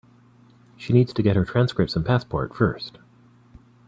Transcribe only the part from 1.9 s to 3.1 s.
and passport first.